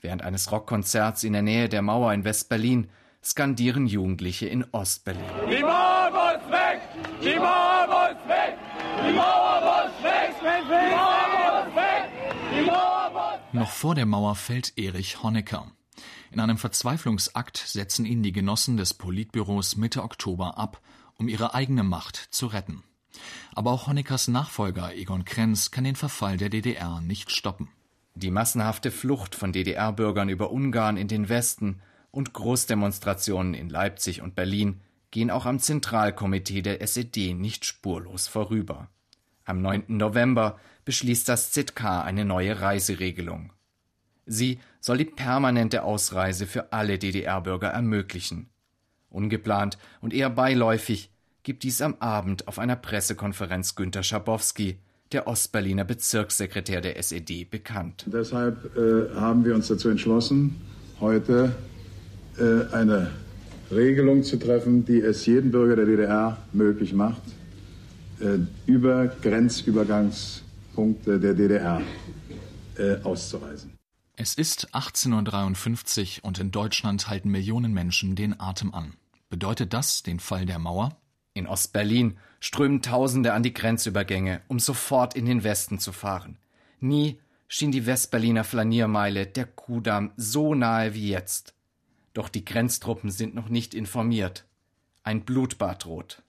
Während 0.00 0.22
eines 0.22 0.52
Rockkonzerts 0.52 1.24
in 1.24 1.32
der 1.32 1.42
Nähe 1.42 1.68
der 1.68 1.82
Mauer 1.82 2.12
in 2.12 2.24
West-Berlin 2.24 2.88
skandieren 3.24 3.86
Jugendliche 3.86 4.46
in 4.46 4.64
Ost-Berlin. 4.72 5.24
Die 5.50 5.62
Mauer 5.62 6.10
muss 6.10 6.52
weg! 6.52 6.80
Die 7.20 7.36
Mauer 7.36 7.86
muss 7.88 8.28
weg! 8.28 8.56
Die 9.04 9.12
Mauer 9.12 9.60
muss 9.60 10.04
weg! 10.04 10.34
Die 10.40 10.94
Mauer 10.94 11.64
muss 11.64 11.74
weg! 11.74 12.08
Die 12.54 12.66
Mauer 12.66 13.10
muss 13.10 13.52
Noch 13.52 13.70
vor 13.70 13.96
der 13.96 14.06
Mauer 14.06 14.36
fällt 14.36 14.78
Erich 14.78 15.22
Honecker. 15.24 15.72
In 16.30 16.40
einem 16.40 16.58
Verzweiflungsakt 16.58 17.56
setzen 17.56 18.04
ihn 18.04 18.22
die 18.22 18.32
Genossen 18.32 18.76
des 18.76 18.94
Politbüros 18.94 19.76
Mitte 19.76 20.02
Oktober 20.02 20.58
ab, 20.58 20.80
um 21.16 21.28
ihre 21.28 21.54
eigene 21.54 21.82
Macht 21.82 22.16
zu 22.16 22.46
retten. 22.46 22.82
Aber 23.54 23.72
auch 23.72 23.86
Honeckers 23.86 24.28
Nachfolger 24.28 24.94
Egon 24.94 25.24
Krenz 25.24 25.70
kann 25.70 25.84
den 25.84 25.96
Verfall 25.96 26.36
der 26.36 26.50
DDR 26.50 27.00
nicht 27.00 27.30
stoppen. 27.30 27.68
Die 28.14 28.30
massenhafte 28.30 28.90
Flucht 28.90 29.34
von 29.34 29.52
DDR-Bürgern 29.52 30.28
über 30.28 30.50
Ungarn 30.50 30.96
in 30.96 31.08
den 31.08 31.28
Westen 31.28 31.80
und 32.10 32.32
Großdemonstrationen 32.32 33.54
in 33.54 33.68
Leipzig 33.68 34.22
und 34.22 34.34
Berlin 34.34 34.80
gehen 35.10 35.30
auch 35.30 35.46
am 35.46 35.58
Zentralkomitee 35.58 36.62
der 36.62 36.82
SED 36.82 37.34
nicht 37.34 37.64
spurlos 37.64 38.28
vorüber. 38.28 38.88
Am 39.44 39.62
9. 39.62 39.84
November 39.88 40.58
beschließt 40.84 41.28
das 41.28 41.52
ZK 41.52 42.02
eine 42.04 42.24
neue 42.24 42.60
Reiseregelung. 42.60 43.52
Sie 44.28 44.58
soll 44.80 44.98
die 44.98 45.06
permanente 45.06 45.82
Ausreise 45.82 46.46
für 46.46 46.72
alle 46.72 46.98
DDR-Bürger 46.98 47.68
ermöglichen. 47.68 48.48
Ungeplant 49.10 49.78
und 50.00 50.12
eher 50.12 50.30
beiläufig 50.30 51.10
gibt 51.42 51.62
dies 51.62 51.80
am 51.80 51.94
Abend 51.98 52.46
auf 52.46 52.58
einer 52.58 52.76
Pressekonferenz 52.76 53.74
Günter 53.74 54.02
Schabowski, 54.02 54.76
der 55.12 55.26
Ostberliner 55.26 55.84
Bezirkssekretär 55.84 56.82
der 56.82 56.98
SED, 56.98 57.50
bekannt. 57.50 58.04
Deshalb 58.06 58.76
äh, 58.76 59.14
haben 59.14 59.46
wir 59.46 59.54
uns 59.54 59.68
dazu 59.68 59.88
entschlossen, 59.88 60.60
heute 61.00 61.54
äh, 62.38 62.66
eine 62.74 63.12
Regelung 63.70 64.22
zu 64.22 64.38
treffen, 64.38 64.84
die 64.84 65.00
es 65.00 65.24
jedem 65.24 65.50
Bürger 65.50 65.76
der 65.76 65.86
DDR 65.86 66.36
möglich 66.52 66.92
macht, 66.92 67.22
äh, 68.20 68.40
über 68.66 69.06
Grenzübergangspunkte 69.06 71.18
der 71.18 71.32
DDR 71.32 71.80
äh, 72.76 72.96
auszureisen. 73.02 73.77
Es 74.20 74.34
ist 74.34 74.74
1853 74.74 76.24
und 76.24 76.40
in 76.40 76.50
Deutschland 76.50 77.08
halten 77.08 77.30
Millionen 77.30 77.72
Menschen 77.72 78.16
den 78.16 78.40
Atem 78.40 78.74
an. 78.74 78.94
Bedeutet 79.30 79.72
das 79.72 80.02
den 80.02 80.18
Fall 80.18 80.44
der 80.44 80.58
Mauer? 80.58 80.96
In 81.34 81.46
Ostberlin 81.46 82.18
strömen 82.40 82.82
Tausende 82.82 83.32
an 83.32 83.44
die 83.44 83.54
Grenzübergänge, 83.54 84.42
um 84.48 84.58
sofort 84.58 85.14
in 85.14 85.24
den 85.24 85.44
Westen 85.44 85.78
zu 85.78 85.92
fahren. 85.92 86.36
Nie 86.80 87.20
schien 87.46 87.70
die 87.70 87.86
Westberliner 87.86 88.42
Flaniermeile 88.42 89.24
der 89.24 89.46
Kudamm 89.46 90.10
so 90.16 90.52
nahe 90.52 90.94
wie 90.94 91.10
jetzt. 91.10 91.54
Doch 92.12 92.28
die 92.28 92.44
Grenztruppen 92.44 93.12
sind 93.12 93.36
noch 93.36 93.48
nicht 93.48 93.72
informiert. 93.72 94.46
Ein 95.04 95.24
Blutbad 95.24 95.84
droht. 95.84 96.24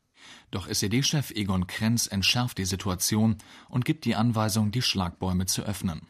Doch 0.51 0.67
SED-Chef 0.67 1.31
Egon 1.31 1.65
Krenz 1.65 2.05
entschärft 2.05 2.59
die 2.59 2.65
Situation 2.65 3.39
und 3.67 3.83
gibt 3.83 4.05
die 4.05 4.13
Anweisung, 4.13 4.69
die 4.69 4.83
Schlagbäume 4.83 5.47
zu 5.47 5.63
öffnen. 5.63 6.01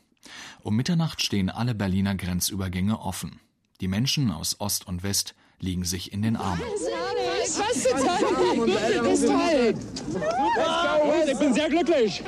Um 0.62 0.76
Mitternacht 0.76 1.22
stehen 1.22 1.50
alle 1.50 1.76
Berliner 1.76 2.16
Grenzübergänge 2.16 3.00
offen. 3.00 3.40
Die 3.82 3.88
Menschen 3.88 4.32
aus 4.32 4.60
Ost 4.60 4.88
und 4.88 5.04
West 5.04 5.36
liegen 5.60 5.86
sich 5.86 6.12
in 6.12 6.22
den 6.22 6.36
Armen. 6.36 6.62
was 6.62 7.84
toll. 7.84 8.68
Das 9.04 9.20
ist 9.20 9.28
toll. 9.28 9.74
Ich 11.32 11.40
bin 11.40 11.54
sehr 11.54 11.70
glücklich. 11.70 12.24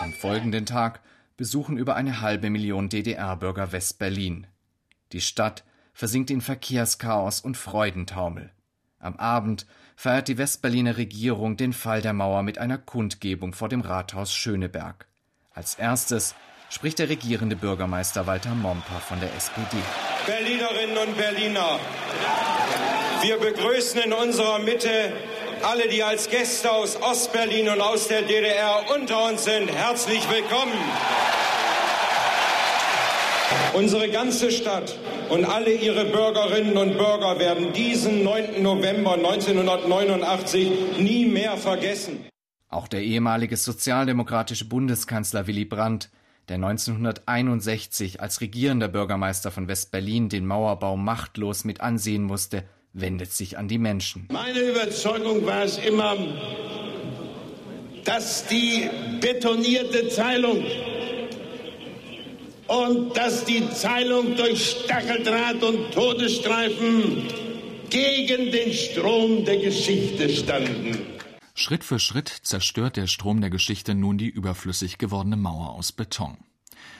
Am 0.00 0.12
folgenden 0.12 0.66
Tag 0.66 1.00
besuchen 1.36 1.78
über 1.78 1.96
eine 1.96 2.20
halbe 2.20 2.50
Million 2.50 2.88
DDR-Bürger 2.88 3.72
West-Berlin. 3.72 4.46
Die 5.12 5.20
Stadt 5.20 5.64
versinkt 5.94 6.30
in 6.30 6.40
Verkehrschaos 6.40 7.40
und 7.40 7.56
Freudentaumel. 7.56 8.52
Am 9.00 9.16
Abend 9.16 9.66
feiert 9.96 10.28
die 10.28 10.36
Westberliner 10.36 10.98
Regierung 10.98 11.56
den 11.56 11.72
Fall 11.72 12.02
der 12.02 12.12
Mauer 12.12 12.42
mit 12.42 12.58
einer 12.58 12.76
Kundgebung 12.76 13.54
vor 13.54 13.70
dem 13.70 13.80
Rathaus 13.80 14.34
Schöneberg. 14.34 15.06
Als 15.54 15.74
erstes 15.74 16.34
spricht 16.68 16.98
der 16.98 17.08
regierende 17.08 17.56
Bürgermeister 17.56 18.26
Walter 18.26 18.54
Momper 18.54 19.00
von 19.00 19.18
der 19.18 19.34
SPD. 19.34 19.78
Berlinerinnen 20.26 20.98
und 20.98 21.16
Berliner, 21.16 21.80
wir 23.22 23.38
begrüßen 23.38 24.02
in 24.02 24.12
unserer 24.12 24.58
Mitte 24.58 25.12
alle, 25.62 25.88
die 25.88 26.02
als 26.02 26.28
Gäste 26.28 26.70
aus 26.70 27.00
Ostberlin 27.00 27.70
und 27.70 27.80
aus 27.80 28.08
der 28.08 28.22
DDR 28.22 28.84
unter 28.94 29.24
uns 29.24 29.44
sind. 29.44 29.70
Herzlich 29.70 30.28
willkommen. 30.30 30.78
Unsere 33.74 34.08
ganze 34.10 34.50
Stadt 34.50 34.98
und 35.28 35.44
alle 35.44 35.72
ihre 35.72 36.04
Bürgerinnen 36.04 36.76
und 36.76 36.98
Bürger 36.98 37.38
werden 37.38 37.72
diesen 37.72 38.24
9. 38.24 38.62
November 38.62 39.14
1989 39.14 40.98
nie 40.98 41.26
mehr 41.26 41.56
vergessen. 41.56 42.24
Auch 42.68 42.88
der 42.88 43.02
ehemalige 43.02 43.56
sozialdemokratische 43.56 44.66
Bundeskanzler 44.66 45.46
Willy 45.46 45.64
Brandt, 45.64 46.10
der 46.48 46.56
1961 46.56 48.20
als 48.20 48.40
regierender 48.40 48.88
Bürgermeister 48.88 49.50
von 49.50 49.68
West-Berlin 49.68 50.28
den 50.28 50.46
Mauerbau 50.46 50.96
machtlos 50.96 51.64
mit 51.64 51.80
ansehen 51.80 52.22
musste, 52.24 52.64
wendet 52.92 53.32
sich 53.32 53.56
an 53.58 53.68
die 53.68 53.78
Menschen. 53.78 54.28
Meine 54.32 54.60
Überzeugung 54.60 55.46
war 55.46 55.64
es 55.64 55.78
immer, 55.78 56.16
dass 58.04 58.46
die 58.46 58.88
betonierte 59.20 60.08
Teilung 60.08 60.64
und 62.70 63.16
dass 63.16 63.44
die 63.44 63.66
Teilung 63.82 64.36
durch 64.36 64.76
Stacheldraht 64.84 65.60
und 65.60 65.92
Todesstreifen 65.92 67.26
gegen 67.90 68.52
den 68.52 68.72
Strom 68.72 69.44
der 69.44 69.58
Geschichte 69.58 70.28
standen. 70.28 70.96
Schritt 71.54 71.82
für 71.82 71.98
Schritt 71.98 72.28
zerstört 72.28 72.96
der 72.96 73.08
Strom 73.08 73.40
der 73.40 73.50
Geschichte 73.50 73.96
nun 73.96 74.18
die 74.18 74.28
überflüssig 74.28 74.98
gewordene 74.98 75.36
Mauer 75.36 75.70
aus 75.70 75.90
Beton. 75.90 76.36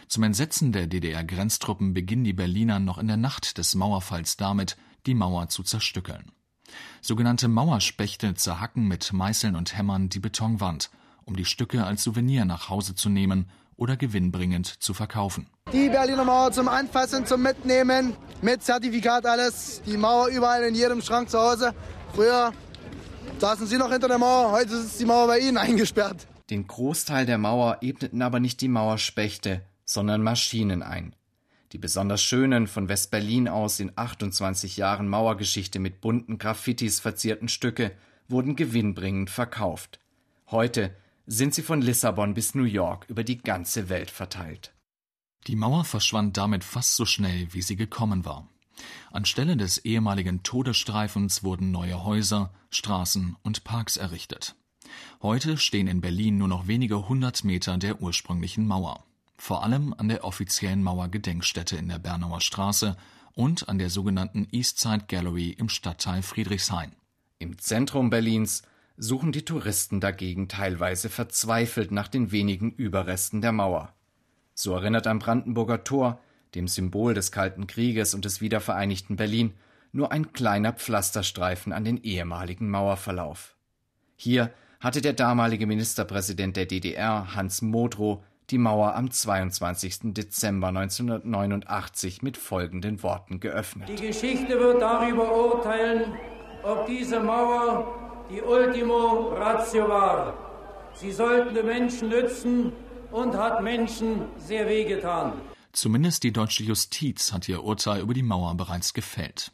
Zum 0.08 0.24
Entsetzen 0.24 0.72
der 0.72 0.88
DDR-Grenztruppen 0.88 1.94
beginnen 1.94 2.24
die 2.24 2.32
Berliner 2.32 2.80
noch 2.80 2.98
in 2.98 3.06
der 3.06 3.16
Nacht 3.16 3.56
des 3.56 3.76
Mauerfalls 3.76 4.36
damit, 4.36 4.76
die 5.06 5.14
Mauer 5.14 5.50
zu 5.50 5.62
zerstückeln. 5.62 6.32
Sogenannte 7.00 7.46
Mauerspechte 7.46 8.34
zerhacken 8.34 8.88
mit 8.88 9.12
Meißeln 9.12 9.54
und 9.54 9.76
Hämmern 9.78 10.08
die 10.08 10.18
Betonwand, 10.18 10.90
um 11.24 11.36
die 11.36 11.44
Stücke 11.44 11.84
als 11.84 12.02
Souvenir 12.02 12.44
nach 12.44 12.68
Hause 12.68 12.96
zu 12.96 13.08
nehmen 13.08 13.48
oder 13.80 13.96
gewinnbringend 13.96 14.66
zu 14.66 14.92
verkaufen. 14.92 15.48
Die 15.72 15.88
Berliner 15.88 16.24
Mauer 16.24 16.52
zum 16.52 16.68
Anfassen, 16.68 17.24
zum 17.24 17.42
Mitnehmen, 17.42 18.14
mit 18.42 18.62
Zertifikat 18.62 19.24
alles. 19.24 19.80
Die 19.86 19.96
Mauer 19.96 20.28
überall 20.28 20.62
in 20.64 20.74
jedem 20.74 21.00
Schrank 21.00 21.30
zu 21.30 21.38
Hause. 21.38 21.74
Früher 22.14 22.52
saßen 23.38 23.66
Sie 23.66 23.78
noch 23.78 23.90
hinter 23.90 24.08
der 24.08 24.18
Mauer, 24.18 24.52
heute 24.52 24.74
ist 24.74 25.00
die 25.00 25.06
Mauer 25.06 25.26
bei 25.26 25.38
Ihnen 25.38 25.56
eingesperrt. 25.56 26.26
Den 26.50 26.66
Großteil 26.66 27.24
der 27.24 27.38
Mauer 27.38 27.78
ebneten 27.80 28.20
aber 28.20 28.38
nicht 28.38 28.60
die 28.60 28.68
Mauerspechte, 28.68 29.62
sondern 29.84 30.22
Maschinen 30.22 30.82
ein. 30.82 31.14
Die 31.72 31.78
besonders 31.78 32.22
schönen, 32.22 32.66
von 32.66 32.88
West-Berlin 32.88 33.48
aus 33.48 33.80
in 33.80 33.92
28 33.94 34.76
Jahren 34.76 35.08
Mauergeschichte 35.08 35.78
mit 35.78 36.00
bunten 36.00 36.36
Graffitis 36.36 37.00
verzierten 37.00 37.48
Stücke 37.48 37.92
wurden 38.28 38.56
gewinnbringend 38.56 39.30
verkauft. 39.30 40.00
Heute 40.50 40.94
sind 41.32 41.54
sie 41.54 41.62
von 41.62 41.80
Lissabon 41.80 42.34
bis 42.34 42.54
New 42.54 42.64
York 42.64 43.06
über 43.08 43.24
die 43.24 43.38
ganze 43.38 43.88
Welt 43.88 44.10
verteilt. 44.10 44.74
Die 45.46 45.56
Mauer 45.56 45.84
verschwand 45.84 46.36
damit 46.36 46.64
fast 46.64 46.96
so 46.96 47.04
schnell, 47.04 47.48
wie 47.52 47.62
sie 47.62 47.76
gekommen 47.76 48.24
war. 48.24 48.48
Anstelle 49.10 49.56
des 49.56 49.78
ehemaligen 49.78 50.42
Todesstreifens 50.42 51.44
wurden 51.44 51.70
neue 51.70 52.04
Häuser, 52.04 52.52
Straßen 52.70 53.36
und 53.42 53.64
Parks 53.64 53.96
errichtet. 53.96 54.56
Heute 55.22 55.56
stehen 55.56 55.86
in 55.86 56.00
Berlin 56.00 56.36
nur 56.38 56.48
noch 56.48 56.66
wenige 56.66 57.08
hundert 57.08 57.44
Meter 57.44 57.78
der 57.78 58.00
ursprünglichen 58.00 58.66
Mauer 58.66 59.04
vor 59.40 59.62
allem 59.64 59.94
an 59.96 60.08
der 60.08 60.24
offiziellen 60.24 60.82
Mauergedenkstätte 60.82 61.76
in 61.76 61.88
der 61.88 61.98
Bernauer 61.98 62.40
Straße 62.40 62.96
und 63.32 63.68
an 63.68 63.78
der 63.78 63.88
sogenannten 63.88 64.46
Eastside 64.52 65.04
Gallery 65.08 65.50
im 65.50 65.68
Stadtteil 65.68 66.22
Friedrichshain. 66.22 66.92
Im 67.38 67.58
Zentrum 67.58 68.10
Berlins 68.10 68.62
suchen 68.96 69.32
die 69.32 69.44
Touristen 69.44 70.00
dagegen 70.00 70.48
teilweise 70.48 71.08
verzweifelt 71.08 71.90
nach 71.90 72.08
den 72.08 72.32
wenigen 72.32 72.72
Überresten 72.72 73.40
der 73.40 73.52
Mauer. 73.52 73.94
So 74.54 74.74
erinnert 74.74 75.06
am 75.06 75.18
Brandenburger 75.18 75.84
Tor, 75.84 76.20
dem 76.54 76.68
Symbol 76.68 77.14
des 77.14 77.32
Kalten 77.32 77.66
Krieges 77.66 78.14
und 78.14 78.24
des 78.24 78.40
wiedervereinigten 78.40 79.16
Berlin, 79.16 79.54
nur 79.92 80.12
ein 80.12 80.32
kleiner 80.32 80.72
Pflasterstreifen 80.72 81.72
an 81.72 81.84
den 81.84 82.02
ehemaligen 82.02 82.68
Mauerverlauf. 82.70 83.56
Hier 84.16 84.52
hatte 84.80 85.00
der 85.00 85.12
damalige 85.12 85.66
Ministerpräsident 85.66 86.56
der 86.56 86.66
DDR, 86.66 87.34
Hans 87.34 87.62
Modrow, 87.62 88.22
die 88.50 88.58
Mauer 88.58 88.94
am 88.94 89.10
22. 89.10 90.12
Dezember 90.14 90.68
1989 90.68 92.22
mit 92.22 92.36
folgenden 92.36 93.02
Worten 93.02 93.40
geöffnet. 93.40 93.88
Die 93.88 94.06
Geschichte 94.06 94.58
wird 94.58 94.82
darüber 94.82 95.54
urteilen, 95.54 96.14
ob 96.62 96.86
diese 96.86 97.20
Mauer 97.20 97.99
die 98.30 98.40
Ultimo 98.40 99.32
Ratio 99.34 99.88
war. 99.88 100.34
Sie 100.94 101.12
sollten 101.12 101.54
den 101.54 101.66
Menschen 101.66 102.08
nützen 102.08 102.72
und 103.10 103.34
hat 103.34 103.62
Menschen 103.62 104.22
sehr 104.38 104.68
wehgetan. 104.68 105.32
Zumindest 105.72 106.22
die 106.22 106.32
deutsche 106.32 106.64
Justiz 106.64 107.32
hat 107.32 107.48
ihr 107.48 107.62
Urteil 107.62 108.00
über 108.00 108.14
die 108.14 108.22
Mauer 108.22 108.54
bereits 108.56 108.92
gefällt. 108.92 109.52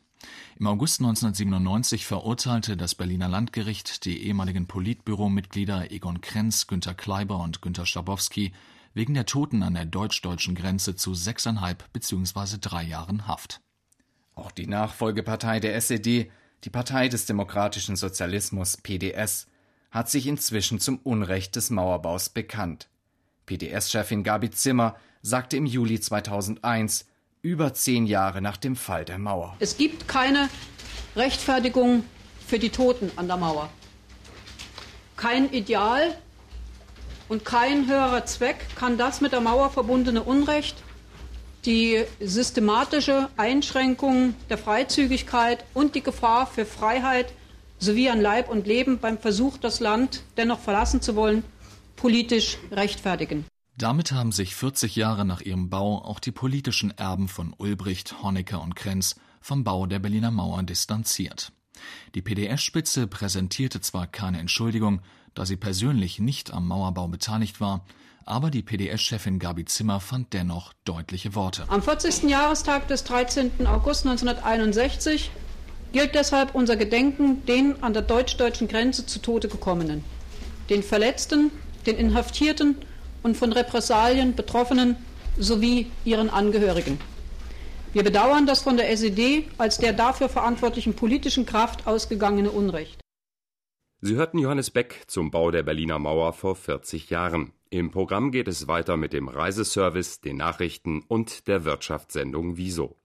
Im 0.59 0.67
August 0.67 1.01
1997 1.01 2.07
verurteilte 2.07 2.77
das 2.77 2.95
Berliner 2.95 3.29
Landgericht 3.29 4.05
die 4.05 4.27
ehemaligen 4.27 4.67
Politbüromitglieder 4.67 5.91
Egon 5.91 6.21
Krenz, 6.21 6.67
Günter 6.67 6.95
Kleiber 6.95 7.39
und 7.39 7.61
Günter 7.61 7.87
Schabowski 7.87 8.53
wegen 8.95 9.13
der 9.13 9.27
Toten 9.27 9.63
an 9.63 9.75
der 9.75 9.85
deutsch-deutschen 9.85 10.55
Grenze 10.55 10.97
zu 10.97 11.15
sechseinhalb 11.15 11.93
bzw. 11.93 12.57
drei 12.61 12.83
Jahren 12.83 13.27
Haft. 13.27 13.61
Auch 14.35 14.51
die 14.51 14.67
Nachfolgepartei 14.67 15.61
der 15.61 15.77
SED, 15.77 16.31
die 16.65 16.71
Partei 16.71 17.09
des 17.09 17.27
demokratischen 17.27 17.97
Sozialismus 17.97 18.77
PDS, 18.77 19.47
hat 19.91 20.11
sich 20.11 20.27
inzwischen 20.27 20.81
zum 20.81 20.99
Unrecht 20.99 21.57
des 21.57 21.71
Mauerbaus 21.71 22.29
bekannt. 22.29 22.89
PDS-Chefin 23.47 24.25
Gabi 24.25 24.51
Zimmer 24.51 24.97
sagte 25.23 25.57
im 25.57 25.67
Juli 25.67 26.01
2001, 26.01 27.07
über 27.43 27.75
zehn 27.75 28.07
Jahre 28.07 28.43
nach 28.43 28.57
dem 28.57 28.75
Fall 28.75 29.05
der 29.05 29.19
Mauer. 29.19 29.57
Es 29.61 29.77
gibt 29.77 30.09
keine 30.09 30.49
Rechtfertigung 31.15 32.05
für 32.47 32.59
die 32.59 32.71
Toten 32.71 33.11
an 33.17 33.29
der 33.29 33.37
Mauer. 33.37 33.71
Kein 35.17 35.53
Ideal, 35.53 36.17
und 37.29 37.45
kein 37.45 37.89
höherer 37.89 38.25
Zweck 38.27 38.67
kann 38.77 38.99
das 38.99 39.21
mit 39.21 39.33
der 39.33 39.41
Mauer 39.41 39.71
verbundene 39.71 40.23
Unrecht, 40.23 40.77
die 41.67 42.05
systematische 42.21 43.29
Einschränkung 43.37 44.35
der 44.49 44.59
Freizügigkeit 44.59 45.65
und 45.75 45.95
die 45.95 46.03
Gefahr 46.03 46.47
für 46.47 46.65
Freiheit 46.65 47.33
sowie 47.79 48.09
an 48.09 48.21
Leib 48.21 48.49
und 48.49 48.67
Leben 48.67 48.99
beim 48.99 49.19
Versuch, 49.19 49.59
das 49.59 49.81
Land 49.81 50.23
dennoch 50.37 50.61
verlassen 50.61 51.03
zu 51.03 51.17
wollen, 51.17 51.43
politisch 51.97 52.59
rechtfertigen. 52.71 53.45
Damit 53.77 54.13
haben 54.13 54.33
sich 54.33 54.55
40 54.55 54.97
Jahre 54.97 55.27
nach 55.27 55.43
ihrem 55.43 55.69
Bau 55.69 56.03
auch 56.03 56.21
die 56.21 56.33
politischen 56.33 56.97
Erben 56.97 57.29
von 57.29 57.55
Ulbricht, 57.59 58.23
Honecker 58.23 58.63
und 58.63 58.75
Krenz 58.75 59.17
vom 59.41 59.65
Bau 59.65 59.87
der 59.87 59.99
Berliner 59.99 60.31
Mauer 60.31 60.63
distanziert. 60.63 61.53
Die 62.15 62.23
PDS-Spitze 62.23 63.07
präsentierte 63.07 63.83
zwar 63.83 64.07
keine 64.07 64.39
Entschuldigung, 64.39 65.03
da 65.37 65.47
sie 65.47 65.57
persönlich 65.57 66.19
nicht 66.19 66.53
am 66.53 66.67
Mauerbau 66.67 67.07
beteiligt 67.07 67.61
war, 67.61 67.85
aber 68.25 68.51
die 68.51 68.63
PDS-Chefin 68.63 69.39
Gabi 69.39 69.67
Zimmer 69.67 70.01
fand 70.01 70.33
dennoch 70.33 70.73
deutliche 70.85 71.37
Worte. 71.37 71.65
Am 71.69 71.83
40. 71.83 72.25
Jahrestag 72.25 72.89
des 72.89 73.05
13. 73.05 73.67
August 73.67 74.05
1961 74.07 75.31
gilt 75.93 76.15
deshalb 76.15 76.55
unser 76.55 76.77
Gedenken 76.77 77.45
den 77.47 77.83
an 77.83 77.93
der 77.93 78.03
deutsch-deutschen 78.03 78.67
Grenze 78.67 79.07
zu 79.07 79.21
Tode 79.21 79.49
gekommenen, 79.49 80.03
den 80.71 80.83
Verletzten, 80.83 81.53
den 81.87 81.97
Inhaftierten 81.97 82.77
und 83.23 83.37
von 83.37 83.53
Repressalien 83.53 84.35
Betroffenen 84.35 84.97
sowie 85.39 85.91
ihren 86.05 86.31
Angehörigen. 86.31 86.99
Wir 87.93 88.03
bedauern 88.03 88.47
das 88.47 88.63
von 88.63 88.77
der 88.77 88.91
SED 88.91 89.49
als 89.59 89.79
der 89.79 89.93
dafür 89.93 90.29
verantwortlichen 90.29 90.95
politischen 90.95 91.47
Kraft 91.47 91.87
ausgegangene 91.87 92.51
Unrecht. 92.51 92.99
Sie 94.03 94.17
hörten 94.17 94.39
Johannes 94.39 94.71
Beck 94.71 95.05
zum 95.07 95.31
Bau 95.31 95.51
der 95.51 95.63
Berliner 95.63 95.99
Mauer 95.99 96.35
vor 96.35 96.55
40 96.55 97.09
Jahren. 97.09 97.53
Im 97.71 97.91
Programm 97.91 98.31
geht 98.31 98.47
es 98.47 98.69
weiter 98.69 98.99
mit 98.99 99.15
dem 99.15 99.29
Reiseservice, 99.29 100.21
den 100.21 100.37
Nachrichten 100.37 101.03
und 101.09 101.49
der 101.49 101.65
Wirtschaftssendung 101.65 102.59
Wieso. 102.59 102.97